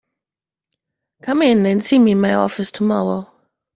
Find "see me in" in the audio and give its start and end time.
1.85-2.21